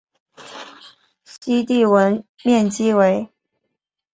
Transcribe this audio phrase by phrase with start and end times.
[1.25, 3.29] 西帝汶面积为。